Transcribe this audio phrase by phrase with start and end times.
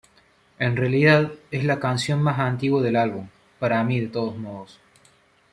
[0.57, 3.27] En realidad, es la canción más antigua del álbum,
[3.59, 4.79] para mí de todos modos.